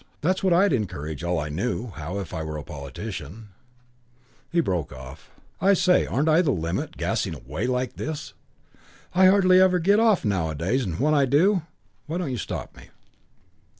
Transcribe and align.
That's 0.21 0.43
what 0.43 0.51
I'd 0.51 0.73
encourage 0.73 1.23
all 1.23 1.37
I 1.37 1.49
knew 1.49 1.91
how 1.91 2.17
if 2.17 2.33
I 2.33 2.41
were 2.41 2.57
a 2.57 2.63
politician" 2.63 3.49
He 4.51 4.59
broke 4.59 4.91
off. 4.91 5.29
"I 5.61 5.75
say, 5.75 6.07
aren't 6.07 6.27
I 6.27 6.41
the 6.41 6.49
limit, 6.49 6.97
gassing 6.97 7.35
away 7.35 7.67
like 7.67 7.97
this? 7.97 8.33
I 9.13 9.27
hardly 9.27 9.61
ever 9.61 9.77
get 9.77 9.99
off 9.99 10.25
nowadays 10.25 10.83
and 10.83 10.99
when 10.99 11.13
I 11.13 11.25
do! 11.25 11.61
Why 12.07 12.17
don't 12.17 12.31
you 12.31 12.37
stop 12.37 12.75
me?" 12.75 12.89